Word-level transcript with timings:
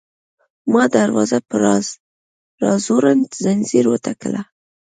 ما 0.71 0.83
دروازه 0.95 1.39
په 1.49 1.55
راځوړند 2.63 3.23
ځنځیر 3.43 3.85
وټکوله. 3.89 4.41